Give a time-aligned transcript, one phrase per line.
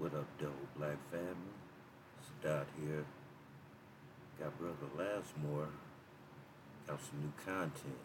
[0.00, 1.34] What up, Double Black family?
[2.42, 3.04] Sadat here.
[4.40, 5.66] Got Brother Lasmore.
[6.88, 8.00] Got some new content.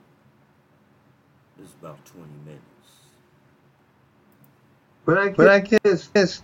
[1.58, 2.62] This is about 20 minutes.
[5.06, 6.42] But I But I guess, guess, guess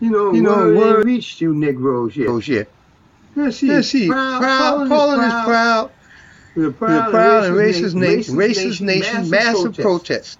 [0.00, 2.28] you know, you know, word, word- ain't reached you Negroes yet.
[2.28, 2.70] oh shit.
[3.36, 3.68] Let's see.
[3.68, 4.08] Let's see.
[4.08, 5.90] Proud, Poland is proud.
[6.56, 10.38] We're We're proud and racist nation, racist nation, massive protest,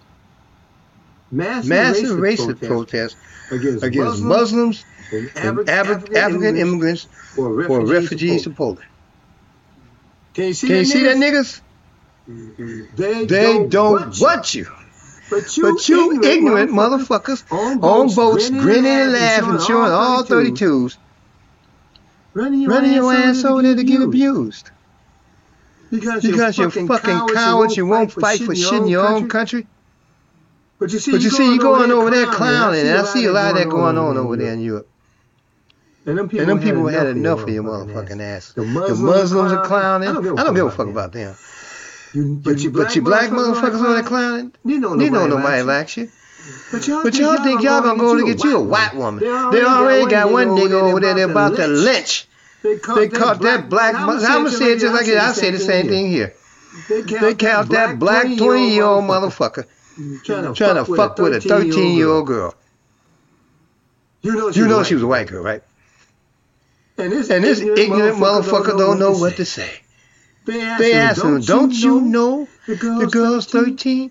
[1.33, 3.17] Massive, massive racist, racist protest
[3.53, 8.57] against, against Muslims and and Afri- African, African immigrants for for refugees, refugees to to
[8.57, 8.87] Poland.
[10.35, 11.61] Can you see Can you that, see that, niggas?
[11.61, 11.61] niggas?
[12.29, 12.97] Mm-hmm.
[12.97, 14.67] They, They don't want want you.
[15.31, 20.97] But you, But you ignorant motherfuckers on on boats grinning and laughing, showing all 32s,
[22.35, 24.71] running your, running your ass over there to get abused.
[25.91, 29.69] Because, Because you're fucking cowards, you won't fight for shit in your own country.
[30.81, 33.33] But you see, But you see, you going over there clowning, and I see a
[33.33, 34.89] lot of that going on over there in Europe.
[36.07, 38.53] And them people, And them people had enough of your motherfucking motherfucking ass.
[38.55, 40.09] The The Muslims, Muslims are are clowning.
[40.09, 41.37] I I don't give a fuck about them.
[42.15, 45.99] You, But you, but you black motherfuckers over there clowning, You know nobody nobody likes
[45.99, 46.11] you.
[46.73, 49.23] But y'all, But y'all think y'all gonna go to get you a white woman.
[49.23, 52.27] They already got one nigga over there they're about to lynch.
[52.63, 55.51] They caught, They caught that black, I'm gonna say it just like it, I say
[55.51, 56.33] the same thing here.
[56.89, 58.85] They caught that black 20 year
[59.99, 62.55] old motherfucker trying trying to fuck with a 13 year old girl.
[64.23, 65.63] You know, You know she was a white girl, right?
[66.99, 69.71] And this, And this ignorant motherfucker don't know what to say.
[70.45, 74.11] They asked him, don't you know the girl's 13?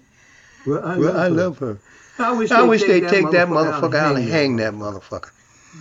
[0.65, 1.29] Well, I Well, I her.
[1.29, 1.77] love her.
[2.17, 5.31] I wish, I wish they'd take that motherfucker out and hang that motherfucker.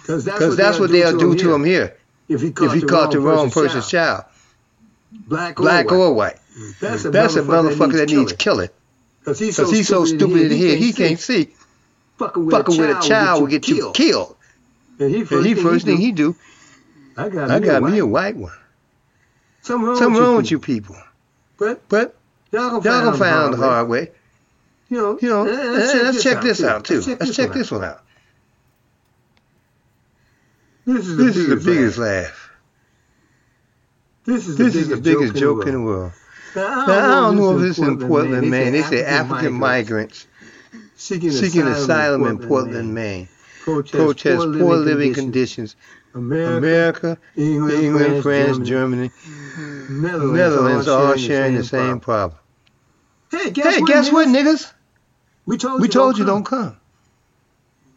[0.02, 0.24] Because
[0.56, 1.96] that's what they'll do to him here
[2.28, 4.24] if he if he caught the wrong person's child,
[5.10, 6.38] black, black or white.
[6.80, 8.68] That's a That's a motherfucker that needs killing.
[9.28, 11.50] Because he's he's so stupid in the head, he can't see.
[12.16, 14.36] fucking with, Fucking with a child will get you killed.
[14.98, 16.34] And he And first, he first thing he do,
[17.16, 18.36] I got, I got me a white.
[18.36, 18.52] one.
[19.62, 20.96] Something wrong, Something wrong with with you people.
[21.58, 22.16] But But
[22.52, 24.10] y'all gonna find find out out the hard way.
[24.88, 27.02] You know, You know, eh, eh, let's check this out too.
[27.02, 28.02] Let's check this one out.
[30.86, 32.24] This is This is the biggest biggest laugh.
[32.24, 32.50] laugh.
[34.24, 36.12] This is This is the biggest joke in the world.
[36.12, 36.12] world.
[36.58, 38.72] I don't know if it's in Portland, Maine.
[38.72, 40.26] They say African migrants
[40.96, 43.28] seeking, asylum in Portland, Maine.
[43.62, 45.76] Protest poor living conditions.
[46.14, 50.02] America, England, England, France, Germany, mm-hmm.
[50.02, 52.38] Netherlands, Netherlands all sharing the same problem.
[53.30, 54.72] Hey, guess, what, niggas?
[55.44, 56.76] We told We you told don't don't come.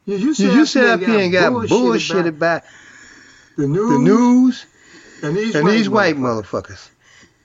[0.06, 2.62] You, you You, you sat up here and got bullshitted by
[3.58, 4.66] the news, the news
[5.24, 6.90] and these, and these white motherfuckers.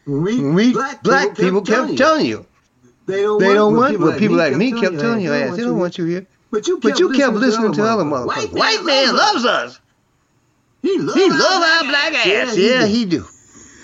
[0.06, 0.38] Motherfuckers.
[0.38, 2.46] When we, We black people kept telling you.
[3.06, 5.56] they don't, They don't want what what people like me kept telling your ass.
[5.56, 6.26] They don't want you here.
[6.50, 8.52] But you But you kept listening to other motherfuckers.
[8.52, 9.80] White man loves us.
[10.82, 12.56] He loves, He love our black ass.
[12.56, 13.26] Yeah, he do.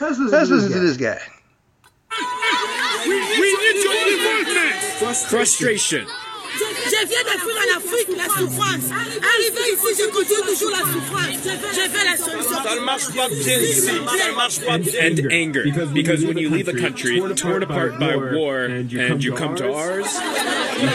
[0.01, 1.21] Let's listen, Let's to, listen to this this guy.
[3.07, 5.29] We need your involvement.
[5.29, 6.07] Frustration.
[6.93, 8.91] Je viens de fuir en Afrique la souffrance.
[8.93, 11.39] Arrivé ici, je continue toujours la souffrance.
[11.43, 12.63] Je veux la solution.
[12.63, 13.87] Ça ne marche pas bien ici.
[13.87, 14.93] Ça ne marche pas bien.
[15.03, 15.65] And anger,
[15.95, 18.93] because when you leave a country torn apart by war and
[19.23, 20.07] you come to ours,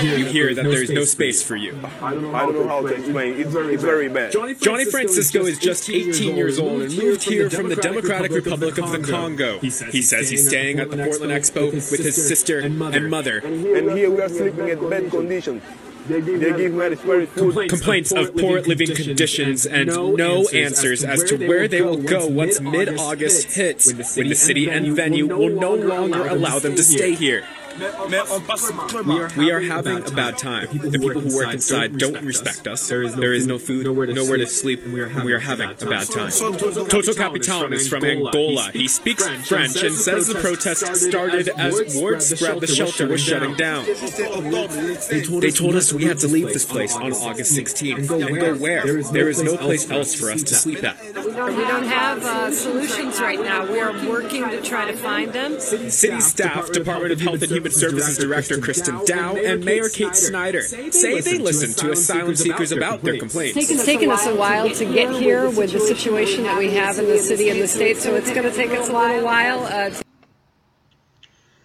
[0.03, 1.73] you hear that there's no space for you.
[2.03, 3.39] I don't know how to explain.
[3.39, 4.33] It's very, it's very bad.
[4.61, 8.91] Johnny Francisco is just 18 years old and moved here from the Democratic Republic of
[8.91, 9.57] the Congo.
[9.59, 13.39] He says he's staying at the Portland Expo with his sister and mother.
[13.39, 15.63] And here we are sleeping in bad conditions.
[16.07, 17.69] They give me very food.
[17.69, 22.62] Complaints of poor living conditions and no answers as to where they will go once
[22.62, 27.13] mid August hits, when the city and venue will no longer allow them to stay
[27.13, 27.44] here.
[27.77, 30.67] We are having a bad time.
[30.77, 32.88] The people who work inside don't respect us.
[32.88, 36.31] There is no food, nowhere to sleep, and we are having a bad time.
[36.31, 38.71] Toto Capitan is from Angola.
[38.73, 43.55] He speaks French and says the protest started as word spread the shelter was shutting
[43.55, 43.85] down.
[43.85, 48.09] They told us we had to leave this place on August 16th.
[48.09, 48.85] And go where?
[49.03, 51.00] There is no place else for us to sleep at.
[51.03, 53.71] We don't have uh, solutions right now.
[53.71, 55.59] We are working to try to find them.
[55.59, 60.61] City staff, Department of Health and Human Services Director Kristen Dow, and Mayor Kate Snyder.
[60.61, 63.57] Say they listen to asylum seekers about their complaints.
[63.57, 67.05] It's taken us a while to get here with the situation that we have in
[67.05, 69.59] the city and the state, so it's going to take us a little while.
[69.65, 70.03] Uh, to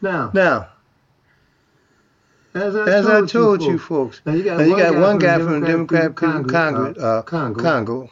[0.00, 0.68] Now, Now,
[2.54, 4.70] as I, as I told, told you, you folks, folks, now you got, now you
[4.72, 8.10] one, got guy one guy from from the Democratic Congo, Congress, uh, uh, Congo, Congo,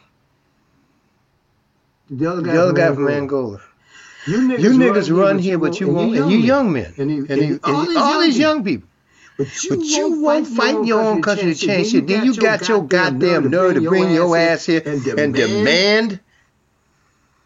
[2.09, 3.61] the other guy, the other guy from from Angola.
[4.27, 7.17] You niggas, You niggas run here, but you won't, and you young men, And, he,
[7.17, 8.87] and, you, and all these young people.
[9.37, 12.05] But you won't fight in your own country to change shit.
[12.07, 16.19] Then you got your goddamn nerve to bring your ass here and demand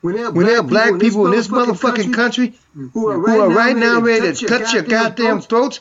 [0.02, 2.54] when there are are black people in this motherfucking country
[2.94, 5.80] who are who are right now ready to cut your goddamn throats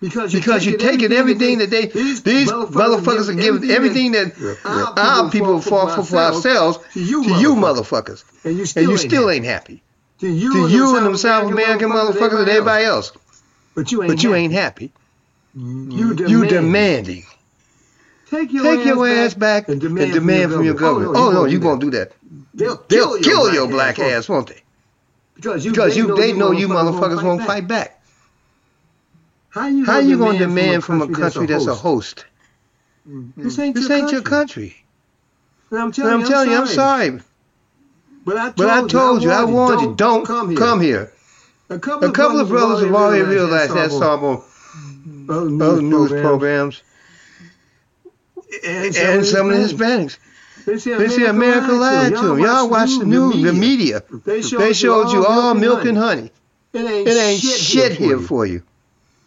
[0.00, 4.34] because because you're taking everything that they these motherfuckers are giving everything that
[4.64, 7.22] our people fought for for ourselves to you
[7.56, 8.24] motherfuckers.
[8.44, 9.82] and you And still, you still ain't happy.
[10.20, 13.12] To you, To you and them South American motherfuckers and everybody else.
[13.74, 14.10] But you ain't.
[14.10, 14.92] But you ain't happy.
[15.54, 16.30] You demand.
[16.30, 17.22] You demanding.
[18.30, 21.12] Take your, Take your ass back and demand from your government.
[21.14, 22.12] Oh, oh no, you won't do that.
[22.54, 24.62] They'll They'll kill your black ass, won't they?
[25.36, 28.00] because you Because you they know you motherfuckers won't fight back.
[29.50, 32.24] How you How you gonna demand from a country that's a host?
[33.36, 34.76] This ain't your your country.
[35.70, 37.20] And And I'm telling you, I'm sorry.
[38.26, 41.12] But I told, But I told you, I warned you, don't come here.
[41.70, 46.82] A couple, A couple of brothers have already realized that some on other news programs
[48.64, 50.18] and some of the Hispanics.
[50.66, 52.38] They see say America lied to them.
[52.40, 54.02] Y'all watch the news, the media.
[54.24, 56.32] They They showed you all milk and honey.
[56.72, 58.62] It ain't, It ain't shit here for you.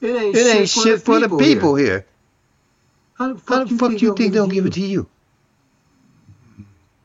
[0.01, 2.06] It ain't, It ain't shit for the people here.
[3.13, 5.07] How the How the fuck do you think they'll give it to you?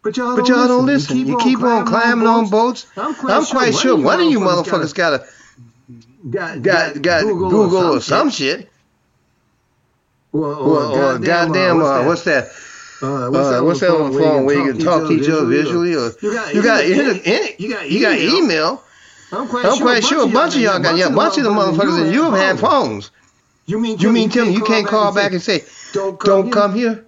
[0.04, 1.16] But y'all But y'all don't listen.
[1.16, 2.86] You keep on climbing on boats.
[2.94, 5.26] I'm quite, I'm quite sure one of you motherfuckers got a
[6.28, 8.70] got, got got Google or some shit.
[10.32, 12.50] Or, Or, or goddamn, uh, what's that?
[13.00, 13.30] Uh, Uh,
[13.62, 15.94] what's that on the phone where you can talk to each other visually?
[15.94, 16.86] Or You got, you got
[17.58, 18.82] you got you got email.
[19.32, 21.50] I'm quite, I'm quite sure a bunch of y'all got yeah, a bunch of the
[21.50, 23.10] motherfuckers in Europe have phones.
[23.64, 25.64] You mean You mean tell me you can't call back and say
[25.94, 27.06] don't come here?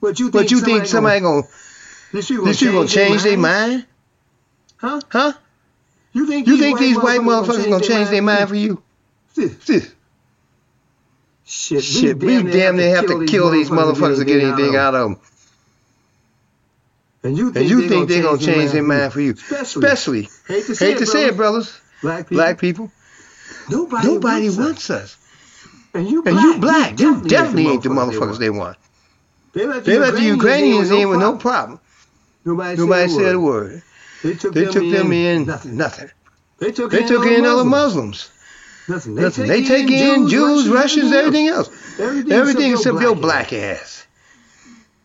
[0.00, 1.42] But But you think somebody gonna
[2.12, 3.86] these people these people gonna change their mind?
[4.76, 5.00] Huh?
[5.10, 5.32] Huh?
[6.12, 8.82] You think You think these white motherfuckers gonna change their mind for you?
[9.34, 9.92] Shit,
[11.50, 15.10] Shit, Shit, we damn near have to kill these motherfuckers to get anything out of
[15.10, 15.20] them.
[17.22, 19.32] And you And think, you they think they're gonna change their mind for you?
[19.32, 22.36] Especially, Especially, hate to say, hate to say it, brothers, black people.
[22.36, 22.92] black people.
[23.70, 24.58] Nobody, Nobody wants us.
[24.58, 25.16] wants us.
[25.94, 28.76] And you And black, you black, you definitely ain't the motherfuckers they want.
[29.54, 31.80] They let the Ukrainians in with no problem.
[32.44, 33.82] Nobody, Nobody said a word.
[34.22, 35.76] They took, They took them in Nothing.
[35.76, 36.10] nothing.
[36.58, 38.30] They took, They took in other Muslims.
[38.88, 39.14] Nothing.
[39.14, 39.46] Nothing.
[39.46, 41.68] They take in Jews, Russians, everything else.
[41.98, 44.06] Everything, Everything except your black ass.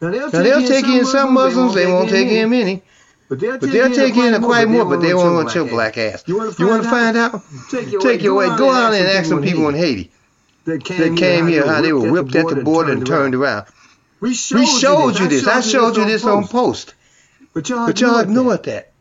[0.01, 2.83] Now they'll, Now they'll take in some Muslims, they won't take in many.
[3.29, 6.23] But they'll But they'll take in quite more, but they won't want your black ass.
[6.27, 7.41] You want to find out?
[7.69, 8.47] Take your way.
[8.57, 10.11] Go out and ask some people in Haiti
[10.65, 13.65] that that came here how they were whipped at the border and turned around.
[14.21, 15.45] We We showed you this.
[15.47, 16.93] I showed you this on post.
[17.53, 18.91] But y'all, But y'all ignored that.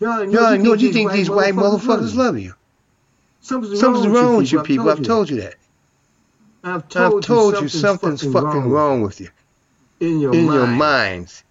[0.00, 0.80] Y'all Y'all ignored.
[0.80, 2.54] You think these white motherfuckers love you.
[3.42, 4.88] Something's, Something's wrong with you people.
[4.90, 5.54] I've told you that.
[6.62, 9.28] I've I've told you something's fucking wrong with you
[10.00, 10.54] in your in mind.
[10.54, 11.44] your minds.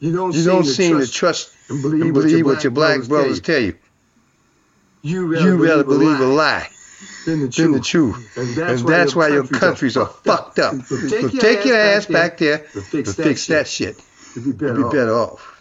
[0.00, 3.40] You don't, You don't seem to trust and believe, and believe what your black brothers
[3.40, 3.76] tell you.
[5.02, 6.70] You You rather believe a lie
[7.24, 8.36] than the than the truth.
[8.36, 10.74] And And that's why your countries are fucked up.
[10.86, 13.96] So take your ass back there to to fix that that shit.
[13.96, 14.04] shit.
[14.34, 15.53] You'd be You'll be better off.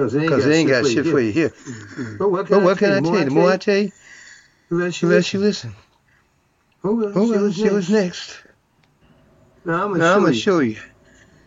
[0.00, 1.52] Because they ain't got, they ain't got shit for you here.
[2.18, 3.24] But what can, But what can I tell you?
[3.26, 3.92] The more I tell you,
[4.70, 5.06] the less the
[5.36, 5.74] you listen.
[6.82, 7.90] Well, Oh, see well, what's see next.
[7.90, 8.42] next.
[9.66, 10.78] Now, I'm going to show you.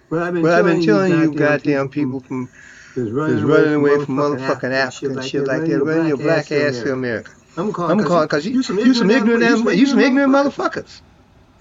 [0.10, 2.48] What I've been Well, I've been telling telling you goddamn people from
[2.96, 5.84] is is running away from motherfucking Africa and shit like that.
[5.84, 7.32] Running your black ass to America.
[7.58, 9.42] I'm calling because you, you some ignorant,
[9.76, 11.02] you some ignorant motherfuckers.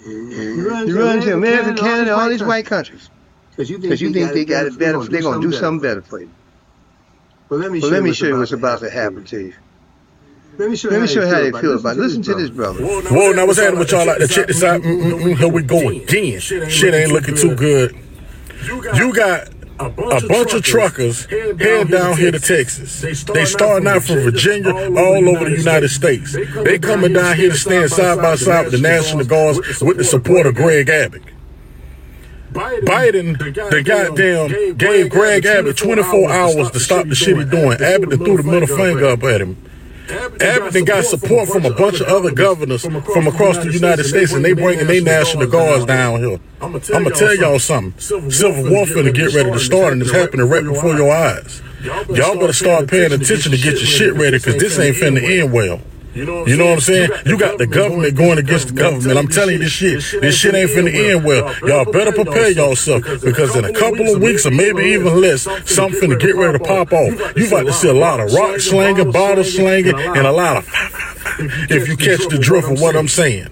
[0.05, 3.09] You run to America, Canada, all these white countries.
[3.53, 6.21] Because you you think they got it better, they're going to do something better for
[6.21, 6.31] you.
[7.53, 9.53] Well, let me Well, let me show you what's about to happen to you.
[10.57, 12.01] Let me show Let me show you how they about feel about it.
[12.01, 12.83] Listen to this brother.
[12.83, 14.81] Whoa, now what's happening with y'all like to check this out?
[14.81, 16.41] Mm-mm-mm, here we go again.
[16.41, 17.95] Shit ain't looking too good.
[18.95, 23.03] You got a bunch of truckers heading down here to Texas.
[23.03, 26.33] They starting out from Virginia all over the United States.
[26.33, 30.05] They coming down here to stand side by side with the National Guards with the
[30.05, 31.23] support of Greg Abbott.
[32.53, 37.81] Biden, the goddamn, gave Greg Abbott 24 hours to stop the shit he doing.
[37.81, 39.57] Abbott threw the middle finger up at him.
[40.41, 44.33] Abbott done got support from a bunch of other governors from across the United States,
[44.33, 46.39] and they bringing their National Guards down here.
[46.61, 47.99] I'm gonna tell y'all something.
[48.01, 51.63] Civil war finna get ready to start, and it's happening right before your eyes.
[51.83, 55.53] Y'all better start paying attention to get your shit ready, cause this ain't finna end
[55.53, 55.81] well.
[56.15, 57.11] You know what I'm saying?
[57.25, 59.19] You got the government going against the government.
[59.19, 60.05] I'm telling you this shit.
[60.21, 61.55] This shit ain't finna end well.
[61.67, 66.11] Y'all better prepare yourself because in a couple of weeks or maybe even less, something
[66.11, 67.37] finna get ready to pop off.
[67.37, 70.69] You about to see a lot of rock slanging, bottle slanging, and a lot of
[71.71, 73.49] if you catch the drift of what I'm saying.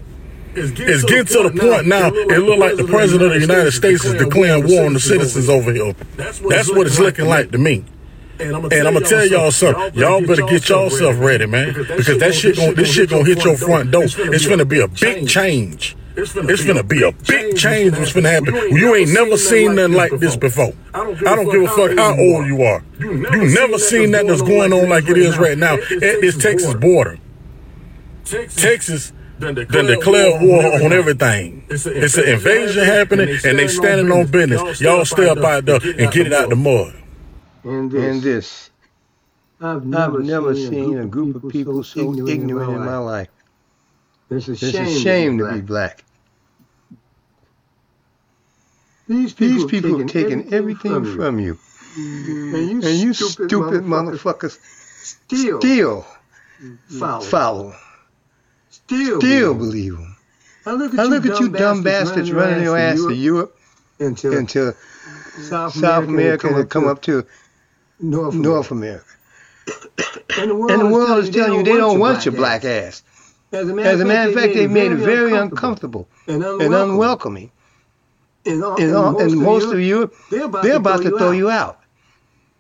[0.54, 0.72] It's
[1.04, 2.08] getting to the point now.
[2.08, 5.48] It look like the president of the United States is declaring war on the citizens
[5.48, 5.94] over here.
[6.16, 7.84] That's what it's looking like to me.
[8.40, 9.94] And I'm gonna tell y'all something.
[9.94, 13.56] Y'all better get yourself ready, man, because that shit gon' this shit gonna hit your
[13.56, 14.04] front door.
[14.04, 15.96] It's gonna be a big change.
[16.16, 17.96] It's gonna be a big change.
[17.96, 18.54] What's gonna happen?
[18.54, 20.72] You ain't never seen nothing like this before.
[20.94, 22.82] I don't give a fuck how old you are.
[22.98, 26.74] You never seen that that's going on like it is right now at this Texas
[26.74, 27.18] border.
[28.24, 31.64] Texas done declared war on everything.
[31.70, 34.80] It's an invasion happening, and they standing on business.
[34.80, 36.94] Y'all stay up out there and get it out the mud.
[37.64, 37.90] And
[38.22, 38.70] this.
[39.60, 43.28] I've never, seen a group of people so ignorant in my life.
[44.30, 46.04] It's a It's shame, a shame to be black.
[49.08, 51.16] These These people, people have taken taken everything you.
[51.16, 51.58] from you.
[51.96, 54.56] And you, And you stupid, stupid motherfuckers,
[55.02, 56.06] still, still
[56.98, 57.20] follow.
[57.20, 57.74] follow,
[58.70, 59.96] Still, still believe.
[59.96, 60.16] them.
[60.64, 63.56] I look at, I look at you dumb bastards running your ass to Europe
[63.98, 64.74] into, into
[65.48, 67.26] South, South America and come up to
[68.00, 69.04] North, North America.
[70.38, 73.02] And the world, And the world is telling you they don't want your black ass.
[73.52, 77.50] As a As a matter of fact, they made it very uncomfortable and and unwelcoming.
[78.46, 81.50] And, all- And, all- and most of you, they're about, they're about to throw you
[81.50, 81.78] out.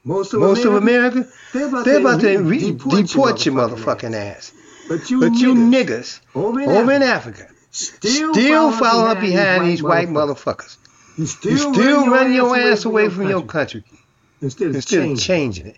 [0.04, 3.54] Most of Most of America, America, they're about, they're about to re- re- deport your
[3.54, 4.52] motherfucking ass.
[4.88, 9.20] But you, But you niggas, niggas over in over in Africa, still, still following up
[9.20, 10.76] behind these white motherfuckers.
[11.16, 13.84] You You still, still run run your ass away from your country country
[14.42, 15.16] instead of instead of changing.
[15.16, 15.76] changing it.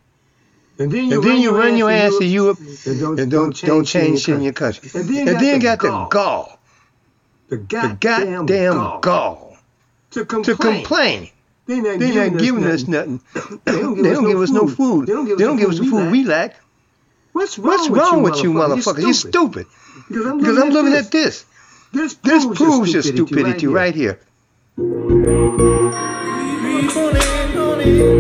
[0.79, 3.61] And then you, And then you run your ass to Europe and don't, and don't
[3.61, 4.91] don't change shit in your country.
[4.95, 6.59] And then, And then got, got the gall, gall,
[7.49, 9.57] the the goddamn, goddamn gall, gall
[10.13, 10.57] to to complain.
[10.85, 11.29] complain.
[11.67, 13.21] They not They're not giving us nothing.
[13.35, 13.61] nothing.
[13.65, 15.07] They don't They don't give us no food.
[15.07, 16.57] They don't give us, don't give us the food we lack.
[17.33, 19.03] What's wrong, What's with, wrong you, with you motherfuckers?
[19.03, 19.67] You're stupid.
[20.09, 21.07] Because I'm Because I'm looking this.
[21.07, 21.45] at this.
[21.93, 24.19] This This proves, proves your stupidity right here
[27.75, 28.13] morning.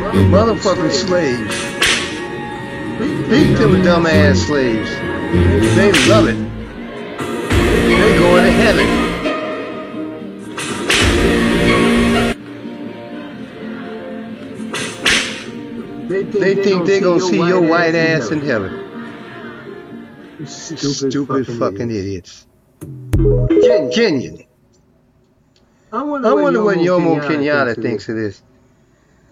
[0.00, 1.54] Motherfucking slaves.
[3.28, 4.90] These them dumbass slaves.
[5.76, 6.36] They love it.
[7.18, 9.10] They're going to heaven.
[16.08, 18.72] They think They think they gonna see your white ass in heaven.
[20.46, 22.46] Stupid, Stupid fucking, idiots.
[22.80, 24.46] Kenyan.
[25.92, 28.42] I wonder, I wonder what Jomo Kenyatta thinks of this.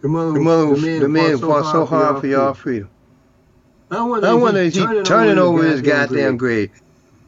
[0.00, 2.88] The mother, The mother, the man who fought so hard for y'all freedom.
[3.90, 6.70] I wonder, I wonder if he's turning over his goddamn grave.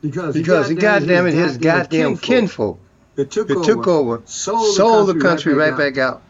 [0.02, 2.78] because, Because, he goddamn it, his goddamn kinfolk.
[3.16, 6.22] that took, that took over, sold, sold the country right back out.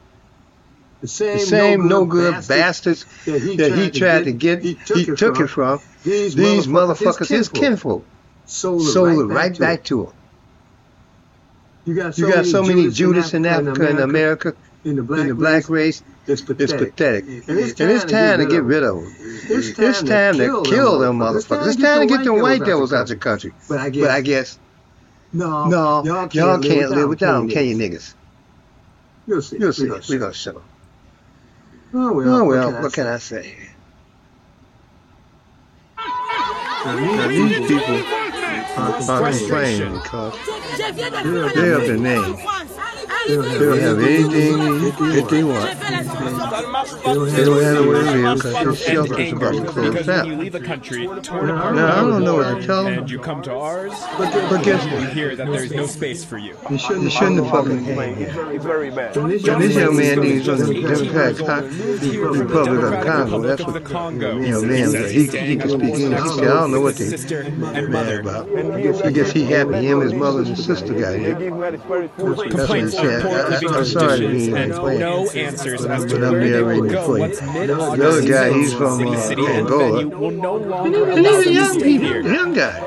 [1.01, 4.63] The same, The same no good bastards bastards that he, that he tried to get,
[4.63, 5.81] he took it from.
[6.05, 8.05] These, These motherfuckers, his kinfolk,
[8.45, 10.13] sold it sold it right, right back to him.
[11.87, 14.55] You got You got so many Judas in Africa and America,
[14.85, 16.97] in the black, in the black race, It's it's pathetic.
[16.97, 17.25] pathetic.
[17.49, 19.15] And it's And it's time to get rid of them.
[19.19, 21.67] It's It's time to kill them motherfuckers.
[21.67, 23.53] It's time to get them white devils out the country.
[23.69, 24.59] But I guess, But I guess,
[25.33, 28.15] no, no, y'all can't, y'all can't live without them, can can you niggas?
[29.27, 29.59] You'll see.
[29.59, 29.89] You'll see.
[29.89, 30.63] We're We're gonna show.
[31.95, 32.35] Oh well.
[32.35, 33.57] Oh well, what can I say?
[36.85, 38.03] Now these people
[38.77, 40.35] are complaining because
[40.77, 42.37] Je viens de They vivre they en have the Afrique, name.
[43.31, 43.59] En France.
[43.59, 44.59] They don't have anything
[45.15, 45.69] that they want.
[45.71, 46.03] J'ai fait la
[47.27, 50.33] They don't have nowhere to live because their shelter's about to close because when you
[50.33, 50.41] down.
[50.41, 52.99] leave a country torn apart Now, I by don't know what war, to tell them.
[53.01, 56.57] and you come to ours, But guess you hear that there's no space for you.
[56.71, 58.51] You shouldn't, you shouldn't have fucking came here.
[58.53, 59.17] It's very bad.
[59.17, 61.39] And this young man thinks he's on the Democratic
[62.39, 63.41] Republic of Congo.
[63.41, 64.39] That's Republic of what the Congo.
[64.39, 65.11] you know, man.
[65.11, 66.23] He, he can speak English.
[66.23, 68.49] He said, I don't know what they sister and mad mother about.
[69.05, 71.35] I guess he happy him, his mother, and sister got here.
[71.35, 72.53] give me the spirit food.
[72.53, 73.20] That's what he said.
[73.21, 73.29] That.
[73.29, 76.19] poor I- I- living I'm sorry to conditions be and like no answers as to
[76.31, 79.97] where they will go once The mid-August other guy, he's from uh, City and Angola.
[79.99, 82.23] venue will no longer allow these them to young stay people, here.
[82.35, 82.83] young guys.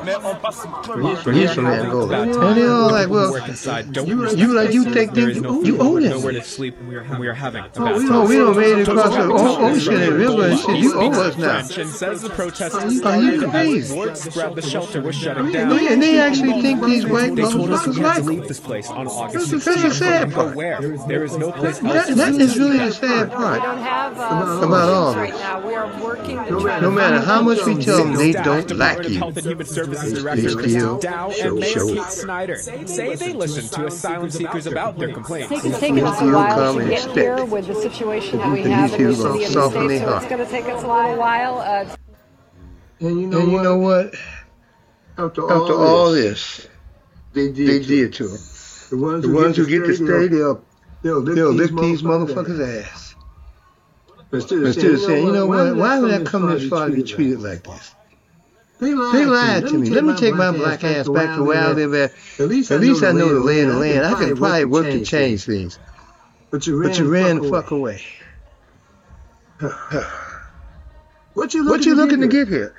[1.33, 2.21] He's from Angola.
[2.23, 5.81] And they're all like, well, you like, you think, there think is no you food,
[5.81, 6.09] owe them.
[6.11, 8.09] nowhere to sleep, and we are, we are having a Oh, bad we time.
[8.09, 10.75] don't, we don't made it across the o- ocean and river and shit.
[10.77, 11.61] You owe us now.
[11.63, 13.99] French and says the protests Are you crazy?
[13.99, 15.69] as the shelter was shutting And down.
[15.69, 18.47] they, and they actually think these white They told motherfuckers like to them.
[18.47, 19.81] this place on August That's the- 16th.
[19.81, 20.55] that's the sad Go part.
[20.55, 20.79] where?
[21.07, 22.55] There is no place That, to that live.
[22.57, 23.61] really the sad We part.
[23.63, 25.67] don't have uh, About all solutions of right now.
[25.67, 29.09] We are working to No matter how much we tell them, they don't Department like
[29.09, 29.19] you.
[29.19, 31.95] Health and Human Services They Director still Dow show and Mayor it.
[31.95, 35.51] Kate Snyder say they listen to asylum seekers about their complaints.
[35.51, 39.07] It's taken us a while to get here with the situation that we have in
[39.07, 41.57] the city and the state, so it's going to take us a little while.
[41.59, 41.95] Uh,
[42.99, 43.63] And you know And you what?
[43.63, 44.15] know what?
[45.17, 46.67] After, After all this,
[47.33, 48.39] they did, they to did to them.
[48.93, 50.63] The ones The who, ones who get to stay, stay, they'll,
[51.01, 53.15] they'll lick, they'll these lick these motherfuckers' motherfuckers' ass.
[54.31, 56.95] Instead of Instead of saying, you know what, why would I come this far to
[56.95, 57.95] be treated like this?
[58.79, 59.89] They lied, They lied to me.
[59.89, 62.11] Let me take my black ass back to where I live at.
[62.39, 64.05] At least, I know the lay of the land.
[64.05, 65.79] I can probably work to change things.
[66.51, 68.03] But you ran, But you ran the fuck fuck away.
[71.33, 72.45] What you looking, What you looking to get?
[72.45, 72.75] get here?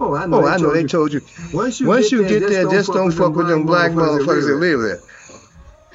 [0.00, 0.44] Oh, I know.
[0.44, 1.20] Oh, I know they told you.
[1.52, 4.56] Once you Once you get get there, just don't fuck with them black motherfuckers that
[4.56, 5.00] live there.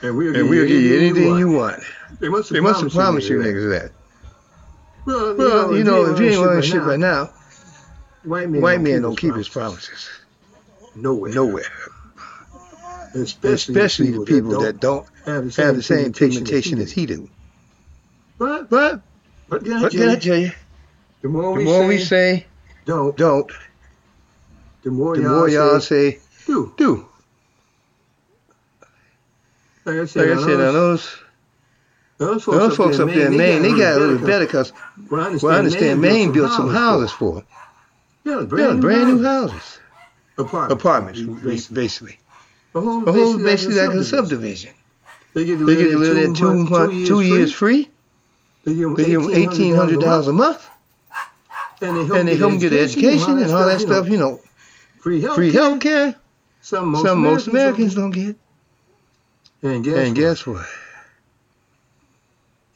[0.02, 1.82] And we'll, And we'll give you anything you want.
[2.20, 3.92] They must have They must have promised you niggas that.
[5.06, 7.30] Well, Well, you know, if you ain't running shit right now,
[8.24, 10.10] white men, white men don't keep his promises.
[10.96, 11.32] nowhere.
[11.34, 11.64] Nowhere.
[13.16, 17.30] Especially, Especially the people that don't have the have the same pigmentation as he do.
[18.38, 19.02] But, But
[19.48, 20.52] but can I what tell can I you, tell you?
[21.22, 22.46] the more, The we, more say, we say
[22.86, 23.52] don't, don't,
[24.84, 26.74] the more the y'all, say, say do.
[26.78, 27.06] do.
[29.86, 31.18] Like I said, Like I said, now those
[32.18, 34.72] those those folks up there in Maine, they got a little better because
[35.10, 37.44] Well, I understand, Maine built some houses for them.
[38.24, 39.80] Yeah, Yeah, brand new houses,
[40.38, 40.74] apartments.
[40.82, 41.76] apartments, Basically.
[41.76, 42.20] basically.
[42.72, 44.74] The whole, basically like a subdivision.
[45.34, 47.90] They get to They get to live there two, months- months, two years free.
[48.64, 50.66] They give them eighteen hundred dollars a month,
[51.82, 54.08] and they help, and they help them get education and all that stuff.
[54.08, 54.40] You know,
[55.04, 55.36] Free health.
[55.36, 56.16] free health care.
[56.62, 58.38] Some most Some most Americans don't get.
[59.62, 60.66] And guess, And guess what?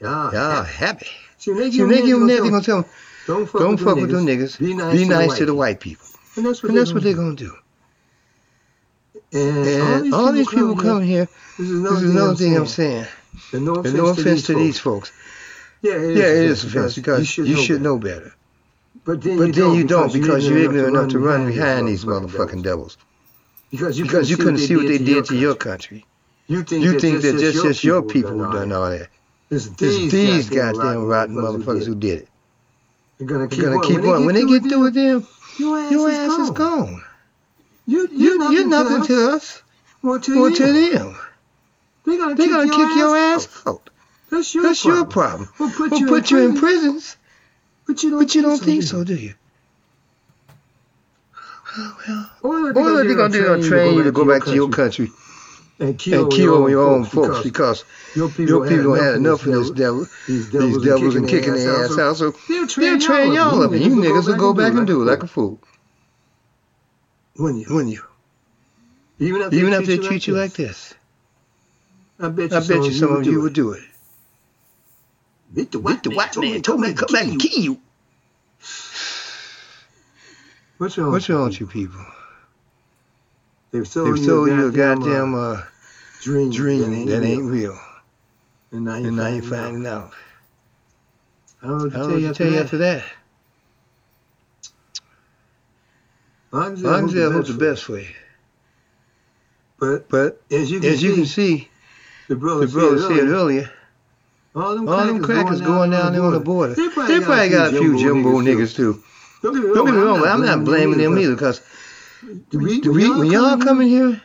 [0.02, 0.32] Yeah.
[0.34, 1.08] Y'all happy.
[1.38, 2.92] See, they See, when they give them that, gonna tell them,
[3.28, 4.60] don't fuck, don't with, fuck with them niggas.
[4.60, 6.06] Be nice, Be to, the to the white people.
[6.06, 6.20] people.
[6.36, 7.56] And that's what, And that's what they're they're gonna do.
[9.32, 13.08] And, And all these people coming here, This is this is another thing I'm saying.
[13.54, 15.12] And no And no offense to these folks.
[15.12, 15.18] folks.
[15.82, 18.34] Yeah, it Yeah, it is offense because you should know better.
[19.08, 22.62] But then, But then you don't because you're ignorant enough to run behind these motherfucking
[22.62, 22.98] devils.
[23.72, 26.06] Because you Because you couldn't see what they did to your country.
[26.48, 29.08] You think, You think that just just your people done all that.
[29.50, 32.28] It's It's these goddamn rotten motherfuckers who did it.
[33.18, 34.26] They're gonna They're gonna keep on.
[34.26, 35.26] When they get through with them,
[35.58, 37.02] your ass, your ass is gone.
[37.86, 39.64] You, You, you're nothing to us
[40.04, 41.18] or to, them.
[42.06, 43.90] They're gonna, kick your ass out.
[44.30, 45.48] That's your problem.
[45.58, 47.18] We'll put, you, in you in prison, prisons,
[47.88, 49.34] But you don't, but you don't think do so, do you?
[51.78, 53.40] Well, Or what they gonna do?
[53.40, 55.12] They're gonna train you to go back to your country
[55.80, 59.46] and kill, and kill your own folks because your people, your people don't have enough
[59.46, 62.18] of this devil, These these devils and kicking their ass out.
[62.18, 65.24] So They'll they'll train y'all up, and you niggas will go back and do like
[65.24, 65.60] a fool,
[67.36, 68.04] When you, wouldn't you?
[69.20, 70.94] even if Even after they treat you like this,
[72.20, 73.84] I bet you, I bet you some of you would do it.
[75.54, 77.82] Beat the What the white man told me to come back and kill you.
[80.78, 81.12] What's wrong?
[81.12, 82.06] What's wrong with you people?
[83.72, 85.64] They've sold, They've sold you a goddamn, goddamn uh, uh,
[86.22, 87.80] dream, dream that ain't real,
[88.72, 90.14] And now and now you're finding finding out.
[91.62, 92.78] I don't know what I to don't tell know you what to tell you after
[92.78, 93.04] that.
[96.52, 98.08] Long as Long as they they the best way.
[99.80, 101.70] But But as you can as you can see, see,
[102.28, 103.72] the brother, the brother said said earlier, earlier,
[104.58, 106.74] all them all them crackers going down there on the border.
[106.74, 109.04] They They probably got a few jumbo niggas too.
[109.44, 111.62] Don't get me Don't get me wrong, but I'm not blaming them either because
[112.50, 114.22] The re- the re- when y'all come in here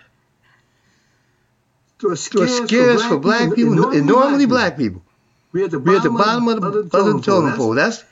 [1.99, 5.03] to a to a scares scares for black people, and normally black people,
[5.53, 7.21] We're at the we're at the bottom of the other totem
[7.57, 7.75] pole.
[7.75, 8.05] That's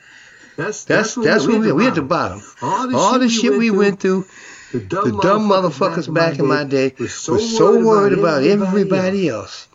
[0.57, 1.73] That's that's that's where we're.
[1.73, 2.41] We're at the bottom.
[2.61, 4.25] All the shit we went through,
[4.71, 9.67] the the dumb motherfuckers back in my day were so worried about everybody else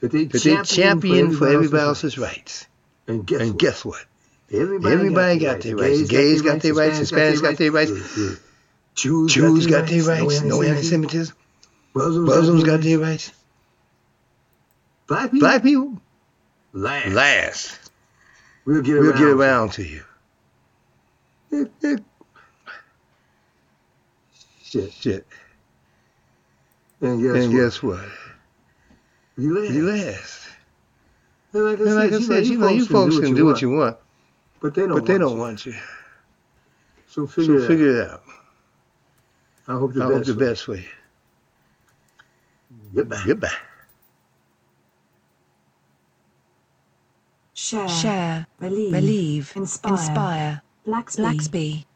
[0.00, 2.66] that they that champion for everybody else's rights.
[3.06, 3.58] And guess, And what?
[3.58, 4.04] guess what?
[4.52, 6.08] everybody, Everybody got their rights.
[6.08, 6.98] Gays got their rights.
[6.98, 7.90] Hispanics got their rights.
[8.94, 10.42] Jews, Jews got their rights.
[10.42, 11.36] No anti-Semitism.
[11.94, 13.32] Muslims, got their rights.
[15.06, 15.40] black people.
[15.40, 16.00] Black people,
[16.72, 17.08] last.
[17.14, 17.90] last.
[18.64, 19.18] We'll get We'll around.
[19.18, 20.04] get around to you.
[21.50, 22.04] It, it,
[24.62, 24.92] shit.
[24.92, 25.26] Shit.
[27.00, 27.60] And guess And what?
[27.60, 28.04] guess what?
[29.40, 29.70] You last.
[29.74, 30.48] You last.
[31.52, 33.62] And like I And like I said, said, you know, you folks can do what
[33.62, 33.96] you want,
[34.60, 34.94] but they don't.
[34.94, 35.38] but they want don't you.
[35.38, 35.74] want you.
[37.06, 38.10] So figure So it figure it out.
[38.10, 38.22] out.
[39.68, 40.26] I hope the I hope best.
[40.26, 40.88] the best for you.
[42.94, 43.22] Goodbye.
[43.24, 43.56] Goodbye.
[47.54, 49.92] Share, Share, believe, believe, inspire.
[49.92, 50.62] inspire.
[50.86, 51.16] Blacksby.
[51.16, 51.86] Blacksby.